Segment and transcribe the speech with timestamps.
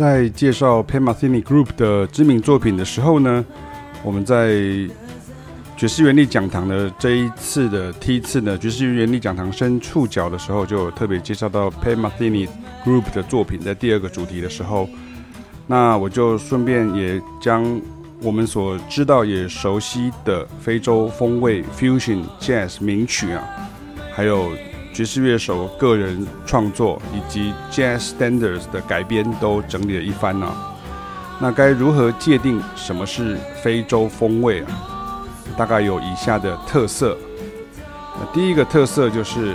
[0.00, 3.44] 在介绍 Pat Metheny Group 的知名作品的时候呢，
[4.02, 4.54] 我们在
[5.76, 12.48] 爵士原力讲堂的这一次的第一次呢，爵士原力讲堂深触角的时候，就特别介绍到 Pat Metheny
[12.82, 14.88] Group 的作品，在第二个主题的时候，
[15.66, 17.78] 那我就顺便也将
[18.22, 23.44] 我们所知道也熟悉的非洲风味 Fusion Jazz 名曲啊，
[24.14, 24.50] 还有。
[24.92, 30.46] 爵士乐手个人创作以及 Jazz Standards 的改编都整理了一番呢、
[31.40, 34.66] 那该如何界定什么是非洲风味啊？
[35.56, 37.16] 大概有以下的特色。
[38.34, 39.54] 第一个特色就是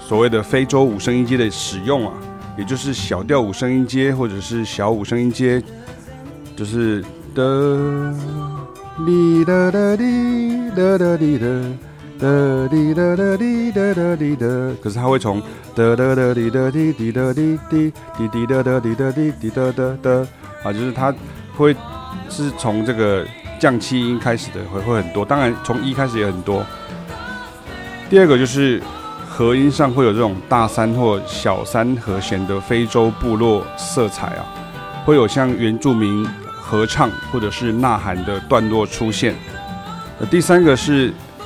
[0.00, 2.14] 所谓的非洲五声音阶的使用啊，
[2.58, 5.62] 也就是小调五声音阶或者是小五声音阶，
[6.56, 8.12] 就是的
[9.06, 11.89] 滴答答滴答答滴答。
[12.20, 12.26] 哒
[12.68, 14.46] 滴哒哒滴哒哒滴哒，
[14.82, 15.40] 可是它会从
[15.74, 20.10] 哒哒哒滴哒滴滴哒滴滴滴滴哒哒滴哒滴滴哒哒哒
[20.62, 21.14] 啊，就是它
[21.56, 21.74] 会
[22.28, 23.26] 是从这个
[23.58, 25.24] 降七音开始的，会会很多。
[25.24, 26.62] 当然从一开始也很多。
[28.10, 28.82] 第二个就是
[29.26, 34.44] 和音上会有这种大三或小三和弦的非洲部落色彩啊，
[35.06, 36.28] 会有像原住民
[36.60, 39.34] 合唱或者是呐喊的段落出现。
[40.30, 41.14] 第三个是。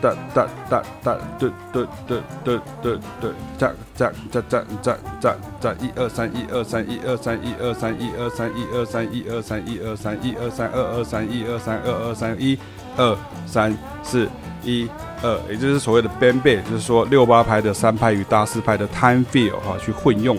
[0.00, 2.90] 哒哒哒哒哒哒哒哒哒
[3.20, 3.28] 哒
[3.58, 12.58] 哒，这这这这这这这一二三一二三一二三一二三一二三一二三一二三一二三一二三二二三一二三二二三一
[12.96, 13.16] 二
[13.46, 14.28] 三四
[14.64, 14.88] 一
[15.22, 20.38] 二，也就是所谓的 bembe，就是说六八拍的三拍与大四拍的 time feel 哈，去混用、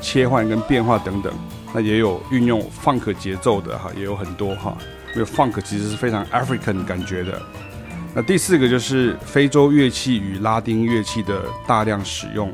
[0.00, 1.32] 切换跟变化等等。
[1.72, 4.76] 那也有运用 funk 节奏的哈，也有很多哈，
[5.14, 7.40] 因为 funk 其实是非常 African 感觉的。
[8.18, 12.52] 那第四个就是非洲乐器与拉丁乐器的大量使用。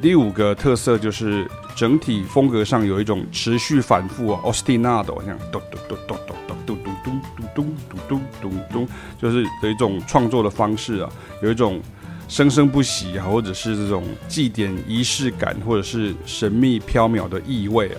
[0.00, 1.44] 第五个特色就是
[1.74, 7.20] 整体风格上有一种持续反复啊，ostinato，像咚咚咚咚咚咚咚咚
[7.52, 7.76] 咚咚
[8.06, 8.88] 咚咚咚，
[9.20, 11.10] 就是有一种创作的方式啊，
[11.42, 11.82] 有一种
[12.28, 17.98] 生生不息啊，或者是这种祭典仪式感，或者是神秘飘渺的意味啊。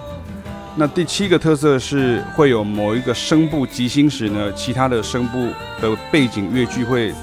[0.75, 5.49] 那第七个特色是会有某一个声部即兴时呢，其他的声部
[5.81, 7.13] 的背景乐句会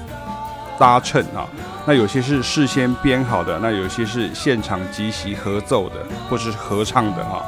[0.77, 1.47] 搭衬啊。
[1.85, 5.95] 那有些是事先编好的，那有些是现场即席合奏的，
[6.29, 7.43] 或是合唱的哈。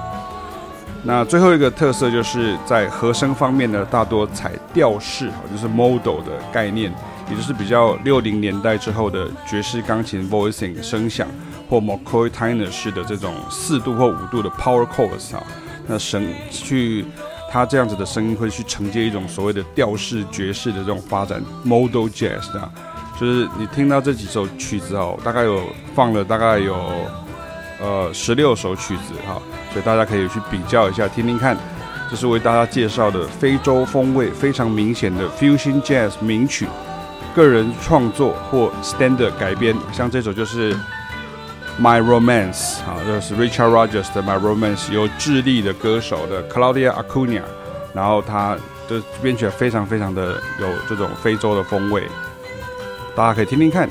[1.04, 6.92] 那最后一个特色就是在和声方面呢，大多采调式，就是 model 的概念，
[7.30, 11.28] 也就是比较六零年代之后的爵士钢琴 voicing 声响，
[11.70, 15.44] 或 McCoy Tyner 式的这种四度或五度的 power chords 啊。
[15.88, 17.06] 那声去，
[17.52, 22.72] 他这样子的声音会去承接一种所谓的调式爵士的这种发展，modal jazz 啊，
[23.20, 25.64] 就是你听到这几首曲子哦，大概有
[25.94, 26.76] 放了大概有
[27.82, 29.42] 呃十六首曲子哈，
[29.74, 31.58] 所以大家可以去比较一下，听听看。
[32.10, 36.68] 这是为大家介绍的非洲风味非常明显的 fusion jazz 名曲，
[37.36, 40.76] 个人创作或 standard 改编，像这首就是。
[41.82, 47.42] My Romance，啊，这是 Richard Rogers 的 My Romance，由智利的歌手的 Claudia Acuna，
[47.92, 48.56] 然后他
[48.88, 52.08] 的编曲非常非常的有这种非洲的风味，
[53.16, 53.90] 大家可以听听看。